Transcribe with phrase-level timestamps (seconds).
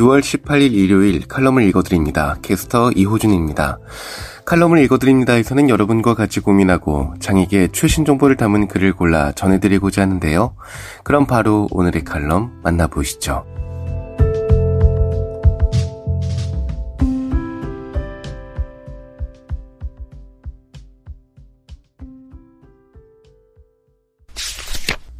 [0.00, 2.38] 6월 18일 일요일 칼럼을 읽어드립니다.
[2.40, 3.78] 캐스터 이호준입니다.
[4.46, 10.54] 칼럼을 읽어드립니다에서는 여러분과 같이 고민하고 장에게 최신 정보를 담은 글을 골라 전해드리고자 하는데요.
[11.04, 13.44] 그럼 바로 오늘의 칼럼 만나보시죠.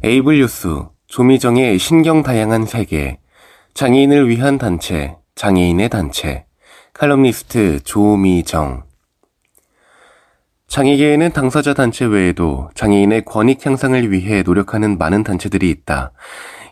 [0.03, 3.20] 에이블 뉴스 조미정의 신경 다양한 세계
[3.73, 6.45] 장애인을 위한 단체 장애인의 단체
[6.93, 8.83] 칼럼니스트 조미정
[10.67, 16.13] 장애계에는 당사자 단체 외에도 장애인의 권익 향상을 위해 노력하는 많은 단체들이 있다.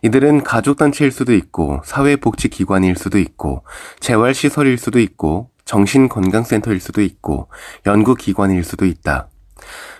[0.03, 3.65] 이들은 가족단체일 수도 있고, 사회복지기관일 수도 있고,
[3.99, 7.49] 재활시설일 수도 있고, 정신건강센터일 수도 있고,
[7.85, 9.27] 연구기관일 수도 있다.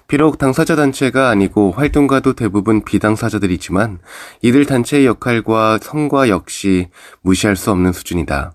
[0.10, 4.00] 비록 당사자 단체가 아니고 활동가도 대부분 비당사자들이지만
[4.42, 6.88] 이들 단체의 역할과 성과 역시
[7.22, 8.54] 무시할 수 없는 수준이다.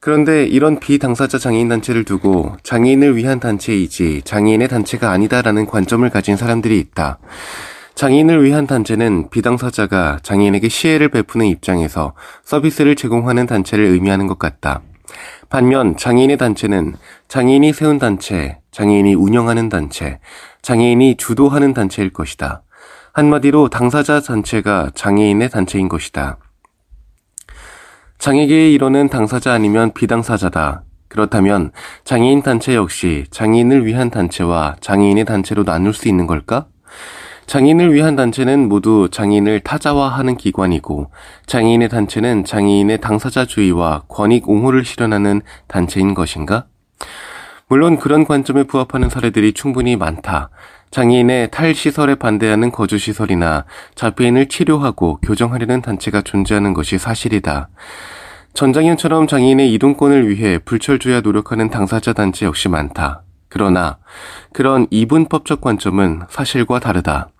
[0.00, 6.76] 그런데 이런 비당사자 장애인 단체를 두고 장애인을 위한 단체이지 장애인의 단체가 아니다라는 관점을 가진 사람들이
[6.80, 7.20] 있다.
[7.94, 14.82] 장애인을 위한 단체는 비당사자가 장애인에게 시혜를 베푸는 입장에서 서비스를 제공하는 단체를 의미하는 것 같다.
[15.48, 16.96] 반면 장애인의 단체는
[17.28, 20.18] 장애인이 세운 단체, 장애인이 운영하는 단체,
[20.62, 22.62] 장애인이 주도하는 단체일 것이다.
[23.12, 26.38] 한마디로 당사자 단체가 장애인의 단체인 것이다.
[28.18, 30.84] 장애계의 일원은 당사자 아니면 비당사자다.
[31.08, 31.72] 그렇다면
[32.04, 36.68] 장애인 단체 역시 장애인을 위한 단체와 장애인의 단체로 나눌 수 있는 걸까?
[37.46, 41.10] 장애인을 위한 단체는 모두 장애인을 타자화하는 기관이고
[41.46, 46.66] 장애인의 단체는 장애인의 당사자주의와 권익 옹호를 실현하는 단체인 것인가?
[47.68, 50.50] 물론 그런 관점에 부합하는 사례들이 충분히 많다.
[50.90, 53.64] 장애인의 탈시설에 반대하는 거주시설이나
[53.94, 57.70] 자폐인을 치료하고 교정하려는 단체가 존재하는 것이 사실이다.
[58.52, 63.22] 전장현처럼 장애인의 이동권을 위해 불철주야 노력하는 당사자 단체 역시 많다.
[63.48, 63.98] 그러나
[64.52, 67.31] 그런 이분법적 관점은 사실과 다르다.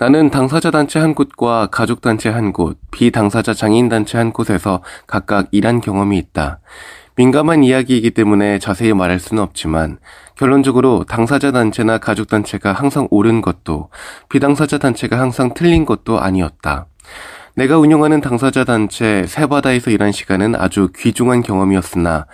[0.00, 5.48] 나는 당사자 단체 한 곳과 가족 단체 한 곳, 비당사자 장애인 단체 한 곳에서 각각
[5.50, 6.60] 일한 경험이 있다.
[7.16, 9.98] 민감한 이야기이기 때문에 자세히 말할 수는 없지만
[10.36, 13.90] 결론적으로 당사자 단체나 가족 단체가 항상 옳은 것도
[14.28, 16.86] 비당사자 단체가 항상 틀린 것도 아니었다.
[17.56, 22.26] 내가 운영하는 당사자 단체 세바다에서 일한 시간은 아주 귀중한 경험이었으나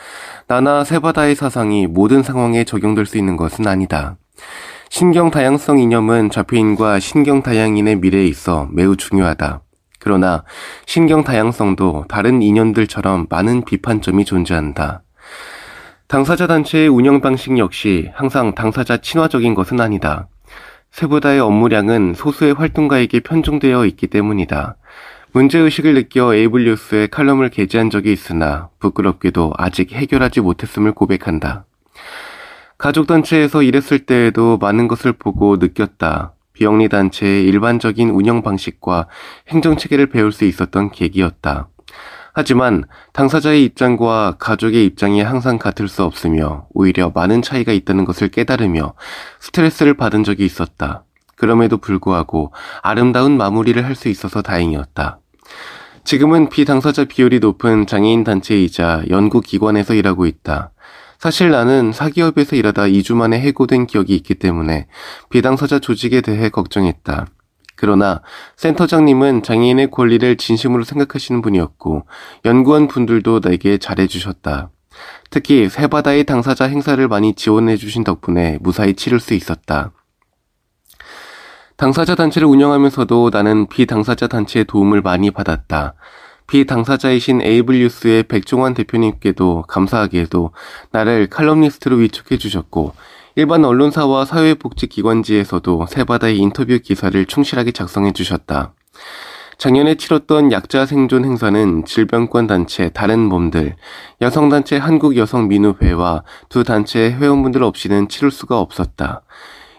[0.48, 4.18] 나나 세바다의 사상이 모든 상황에 적용될 수 있는 것은 아니다.
[4.96, 9.62] 신경 다양성 이념은 자폐인과 신경 다양인의 미래에 있어 매우 중요하다.
[9.98, 10.44] 그러나
[10.86, 15.02] 신경 다양성도 다른 인연들처럼 많은 비판점이 존재한다.
[16.06, 20.28] 당사자 단체의 운영 방식 역시 항상 당사자 친화적인 것은 아니다.
[20.92, 24.76] 세보다의 업무량은 소수의 활동가에게 편중되어 있기 때문이다.
[25.32, 31.64] 문제의식을 느껴 에이블 뉴스에 칼럼을 게재한 적이 있으나 부끄럽게도 아직 해결하지 못했음을 고백한다.
[32.78, 36.32] 가족단체에서 일했을 때에도 많은 것을 보고 느꼈다.
[36.52, 39.08] 비영리 단체의 일반적인 운영 방식과
[39.48, 41.68] 행정 체계를 배울 수 있었던 계기였다.
[42.32, 48.94] 하지만 당사자의 입장과 가족의 입장이 항상 같을 수 없으며 오히려 많은 차이가 있다는 것을 깨달으며
[49.40, 51.04] 스트레스를 받은 적이 있었다.
[51.36, 52.52] 그럼에도 불구하고
[52.82, 55.18] 아름다운 마무리를 할 수 있어서 다행이었다.
[56.04, 60.72] 지금은 비당사자 비율이 높은 장애인 단체이자 연구기관에서 일하고 있다.
[61.24, 64.88] 사실 나는 사기업에서 일하다 2주 만에 해고된 기억이 있기 때문에
[65.30, 67.28] 비당사자 조직에 대해 걱정했다.
[67.76, 68.20] 그러나
[68.56, 72.06] 센터장님은 장애인의 권리를 진심으로 생각하시는 분이었고
[72.44, 74.68] 연구원 분들도 내게 잘해주셨다.
[75.30, 79.92] 특히 세바다의 당사자 행사를 많이 지원해주신 덕분에 무사히 치를 수 있었다.
[81.78, 85.94] 당사자 단체를 운영하면서도 나는 비당사자 단체의 도움을 많이 받았다.
[86.46, 90.50] 비당사자이신 에이블 뉴스의 백종환 대표님께도 감사하게도
[90.90, 92.94] 나를 칼럼니스트로 위촉해 주셨고
[93.36, 98.74] 일반 언론사와 사회복지기관지에서도 세바다의 인터뷰 기사를 충실하게 작성해 주셨다.
[99.58, 103.76] 작년에 치렀던 약자 생존 행사는 질병권 단체 다른 몸들,
[104.20, 109.22] 여성단체 한국여성민우회와 두 단체의 회원분들 없이는 치를 수가 없었다.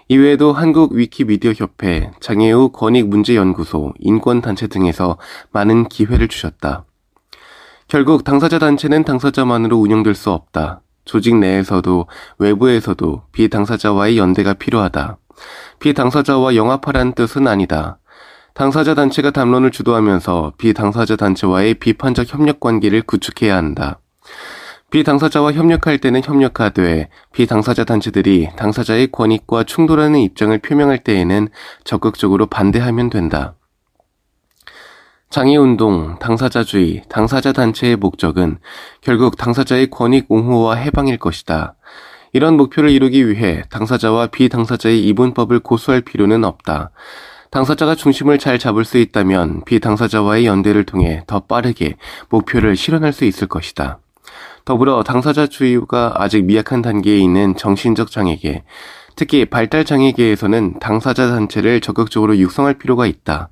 [0.07, 5.17] 이외에도 한국 위키미디어 협회, 장애우 권익문제연구소, 인권단체 등에서
[5.51, 6.85] 많은 기회를 주셨다.
[7.87, 10.81] 결국 당사자 단체는 당사자만으로 운영될 수 없다.
[11.05, 12.07] 조직 내에서도
[12.37, 15.17] 외부에서도 비당사자와의 연대가 필요하다.
[15.79, 17.97] 비당사자와 영합하라는 뜻은 아니다.
[18.53, 23.99] 당사자 단체가 담론을 주도하면서 비당사자 단체와의 비판적 협력 관계를 구축해야 한다.
[24.95, 31.49] 비당사자와 협력할 때는 협력하되 비당사자 단체들이 당사자의 권익과 충돌하는 입장을 표명할 때에는
[31.83, 33.55] 적극적으로 반대하면 된다.
[35.29, 38.59] 장애운동, 당사자주의, 당사자 단체의 목적은
[39.01, 41.75] 결국 당사자의 권익 옹호와 해방일 것이다.
[42.31, 46.91] 이런 목표를 이루기 위해 당사자와 비당사자의 이분법을 고수할 필요는 없다.
[47.51, 51.97] 당사자가 중심을 잘 잡을 수 있다면 비당사자와의 연대를 통해 더 빠르게
[52.29, 53.99] 목표를 실현할 수 있을 것이다.
[54.65, 58.63] 더불어 당사자 주의가 아직 미약한 단계에 있는 정신적 장애계,
[59.15, 63.49] 특히 발달 장애계에서는 당사자 단체를 적극적으로 육성할 필요가 있다.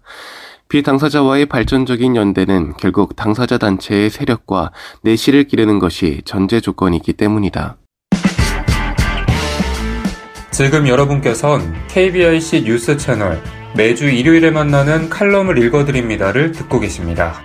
[0.69, 4.71] 비당사자와의 발전적인 연대는 결국 당사자 단체의 세력과
[5.03, 7.77] 내실을 기르는 것이 전제 조건이기 때문이다.
[10.49, 13.39] 지금 여러분께선 KBIC 뉴스 채널
[13.75, 17.35] 매주 일요일에 만나는 칼럼을 읽어드립니다를 듣고 계십니다.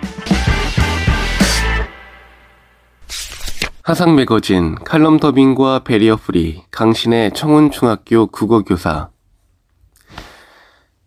[3.89, 9.09] 화상 매거진 칼럼 더빙과 barrier free 강신의 청운중학교 국어교사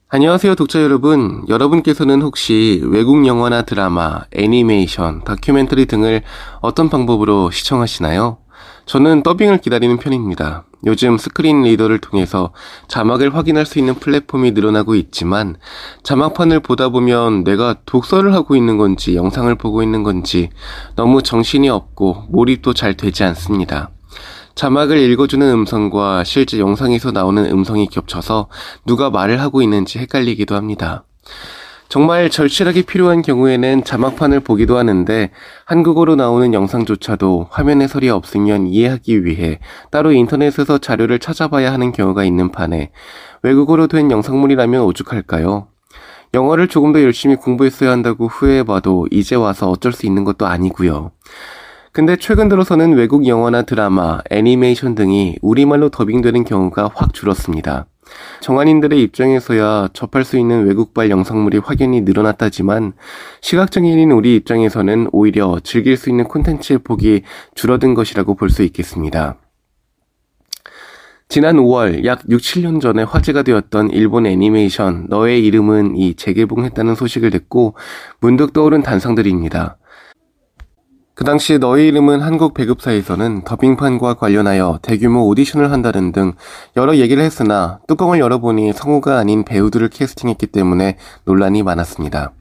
[0.09, 1.45] 안녕하세요, 독자 여러분.
[1.49, 6.23] 여러분께서는 혹시 외국 영화나 드라마, 애니메이션, 다큐멘터리 등을
[6.61, 8.39] 어떤 방법으로 시청하시나요?
[8.87, 10.65] 저는 더빙을 기다리는 편입니다.
[10.85, 12.53] 요즘 screen reader를 통해서
[12.89, 15.57] 자막을 확인할 수 있는 플랫폼이 늘어나고 있지만
[16.03, 20.51] 자막판을 보다 보면 내가 독서를 하고 있는 건지 영상을 보고 있는 건지
[20.97, 23.91] 너무 정신이 없고 몰입도 잘 되지 않습니다.
[24.55, 28.49] 자막을 읽어주는 음성과 실제 영상에서 나오는 음성이 겹쳐서
[28.85, 31.05] 누가 말을 하고 있는지 헷갈리기도 합니다.
[31.93, 35.29] 정말 절실하게 필요한 경우에는 자막판을 보기도 하는데
[35.67, 39.59] 한국어로 나오는 영상조차도 화면 해설이 없으면 이해하기 위해
[39.91, 42.93] 따로 인터넷에서 자료를 찾아봐야 하는 경우가 있는 판에
[43.43, 45.67] 외국어로 된 영상물이라면 오죽할까요?
[46.33, 51.11] 영어를 조금 더 열심히 공부했어야 한다고 후회해봐도 이제 와서 어쩔 수 있는 것도 아니고요.
[51.93, 57.85] 근데 최근 들어서는 외국 영화나 드라마, 애니메이션 등이 우리말로 더빙되는 경우가 확 줄었습니다.
[58.41, 62.93] 정한인들의 입장에서야 접할 수 있는 외국발 영상물이 확연히 늘어났다지만
[63.41, 67.23] 시각장애인인 우리 입장에서는 오히려 즐길 수 있는 콘텐츠의 폭이
[67.55, 69.37] 줄어든 것이라고 볼 수 있겠습니다.
[71.29, 77.31] 지난 5월 약 6, 7년 전에 화제가 되었던 일본 애니메이션 너의 이름은 이 재개봉했다는 소식을
[77.31, 77.75] 듣고
[78.21, 79.79] 문득 떠오른 단상들입니다.
[81.23, 86.33] 그 당시 너의 이름은 한국 배급사에서는 더빙판과 관련하여 대규모 오디션을 한다는 등
[86.77, 92.33] 여러 얘기를 했으나 뚜껑을 열어보니 성우가 아닌 배우들을 캐스팅했기 때문에 논란이 많았습니다.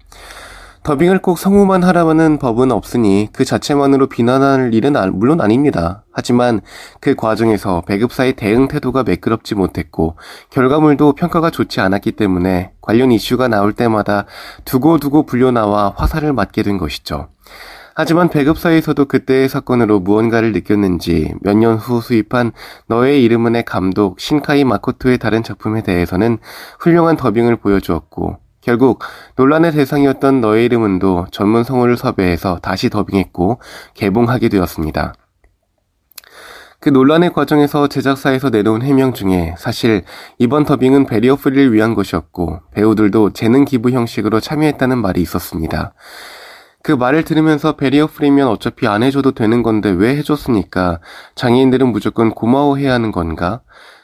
[0.82, 6.04] 더빙을 꼭 성우만 하라는 법은 없으니 그 자체만으로 비난할 일은 물론 아닙니다.
[6.12, 6.62] 하지만
[7.00, 10.16] 그 과정에서 배급사의 대응 태도가 매끄럽지 못했고
[10.50, 14.26] 결과물도 평가가 좋지 않았기 때문에 관련 이슈가 나올 때마다
[14.66, 17.28] 두고두고 불려나와 화살을 맞게 된 것이죠.
[17.94, 22.52] 하지만 배급사에서도 그때의 사건으로 무언가를 느꼈는지 몇 년 후 수입한
[22.88, 26.38] 너의 이름은의 감독 신카이 마코토의 다른 작품에 대해서는
[26.80, 29.00] 훌륭한 더빙을 보여주었고 결국
[29.36, 33.60] 논란의 대상이었던 너의 이름은도 전문 성우를 섭외해서 다시 더빙했고
[33.96, 35.14] 개봉하게 되었습니다.
[36.80, 40.04] 그 논란의 과정에서 제작사에서 내놓은 해명 중에 사실
[40.40, 45.94] 이번 더빙은 barrier free를 위한 것이었고 배우들도 재능 기부 형식으로 참여했다는 말이 있었습니다.
[46.84, 51.00] 그 말을 들으면서 barrier free면 어차피 안 해줘도 되는 건데 왜 해줬으니까
[51.36, 53.62] 장애인들은 무조건 고마워해야 하는 건가?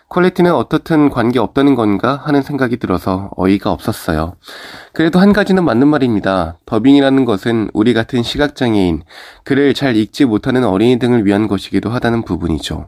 [0.10, 4.36] 퀄리티는 어떻든 관계 없다는 건가 하는 생각이 들어서 어이가 없었어요.
[4.93, 6.57] 그래도 한 가지는 맞는 말입니다.
[6.65, 9.03] 더빙이라는 것은 우리 같은 시각장애인,
[9.43, 12.88] 글을 잘 읽지 못하는 어린이 등을 위한 것이기도 하다는 부분이죠.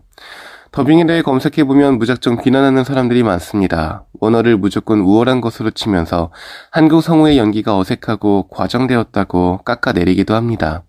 [0.72, 4.06] 더빙에 대해 검색해보면 무작정 비난하는 사람들이 많습니다.
[4.20, 6.32] 원어를 무조건 우월한 것으로 치면서
[6.72, 10.84] 한국 성우의 연기가 어색하고 과정되었다고 깎아내리기도 합니다.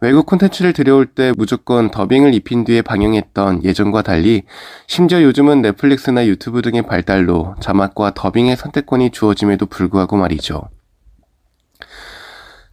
[0.00, 4.44] 외국 콘텐츠를 들여올 때 무조건 더빙을 입힌 뒤에 방영했던 예전과 달리
[4.86, 10.62] 심지어 요즘은 넷플릭스나 유튜브 등의 발달로 자막과 더빙의 선택권이 주어짐에도 불구하고 말이죠.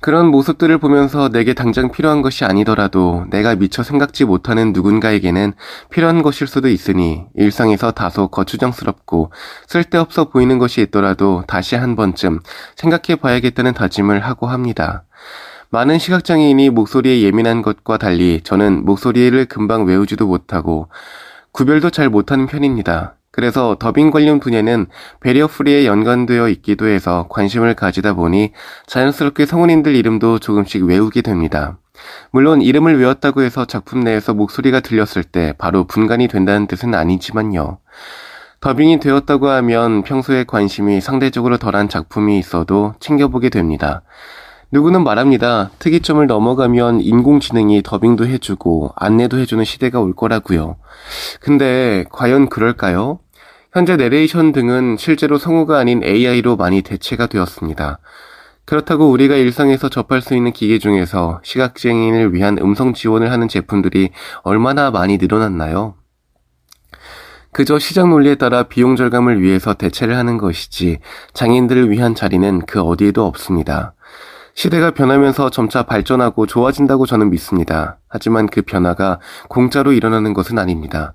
[0.08, 5.52] 그런 모습들을 보면서 내게 당장 필요한 것이 아니더라도 내가 미처 생각지 못하는 누군가에게는
[5.90, 9.34] 필요한 것일 수도 있으니 일상에서 다소 거추장스럽고
[9.68, 12.40] 쓸데없어 보이는 것이 있더라도 다시 한 번쯤
[12.78, 15.04] 생각해 봐야겠다는 다짐을 하고 합니다.
[15.72, 20.88] 많은 시각장애인이 목소리에 예민한 것과 달리 저는 목소리를 금방 외우지도 못하고
[21.52, 23.18] 구별도 잘 못하는 편입니다.
[23.38, 24.88] 그래서 더빙 관련 분야는
[25.20, 28.52] 베리어 프리에 연관되어 있기도 해서 관심을 가지다 보니
[28.88, 31.78] 자연스럽게 성우님들 이름도 조금씩 외우게 됩니다.
[32.32, 37.78] 물론 이름을 외웠다고 해서 작품 내에서 목소리가 들렸을 때 바로 분간이 된다는 뜻은 아니지만요.
[38.60, 44.02] 더빙이 되었다고 하면 평소에 관심이 상대적으로 덜한 작품이 있어도 챙겨보게 됩니다.
[44.72, 45.70] 누구는 말합니다.
[45.80, 50.76] 특이점을 넘어가면 인공지능이 더빙도 해주고 안내도 해주는 시대가 올 거라고요.
[51.40, 53.20] 근데 과연 그럴까요?
[53.78, 58.00] 현재 내레이션 등은 실제로 성우가 아닌 AI로 많이 대체가 되었습니다.
[58.66, 64.10] 그렇다고 우리가 일상에서 접할 수 있는 기계 중에서 시각장애인을 위한 음성 지원을 하는 제품들이
[64.42, 65.94] 얼마나 많이 늘어났나요?
[67.52, 70.98] 그저 시장 논리에 따라 비용 절감을 위해서 대체를 하는 것이지
[71.36, 73.94] 장애인들을 위한 자리는 그 어디에도 없습니다.
[74.56, 78.00] 시대가 변하면서 점차 발전하고 좋아진다고 저는 믿습니다.
[78.08, 79.20] 하지만 그 변화가
[79.50, 81.14] 공짜로 일어나는 것은 아닙니다.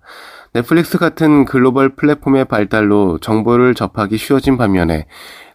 [0.55, 5.07] 넷플릭스 같은 글로벌 플랫폼의 발달로 정보를 접하기 쉬워진 반면에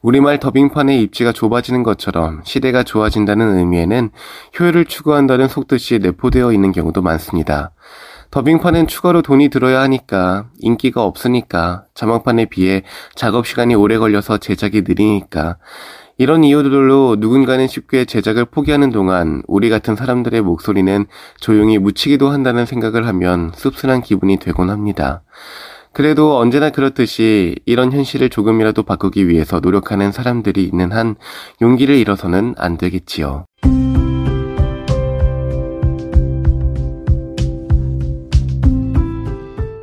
[0.02, 4.10] 우리말 더빙판의 입지가 좁아지는 것처럼 시대가 좋아진다는 의미에는
[4.60, 7.74] 효율을 추구한다는 속뜻이 내포되어 있는 경우도 많습니다.
[8.32, 12.82] 더빙판은 추가로 돈이 들어야 하니까, 인기가 없으니까, 자막판에 비해
[13.16, 15.58] 작업 시간이 오래 걸려서 제작이 느리니까,
[16.18, 21.06] 이런 이유들로 누군가는 쉽게 제작을 포기하는 동안 우리 같은 사람들의 목소리는
[21.40, 25.22] 조용히 묻히기도 한다는 생각을 하면 씁쓸한 기분이 되곤 합니다.
[25.94, 31.16] 그래도 언제나 그렇듯이 이런 현실을 조금이라도 바꾸기 위해서 노력하는 사람들이 있는 한
[31.62, 33.46] 용기를 잃어서는 안 되겠지요.